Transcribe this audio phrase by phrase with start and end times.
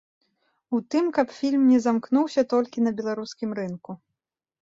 [0.75, 3.91] У тым, каб фільм не замкнуўся толькі на беларускім рынку.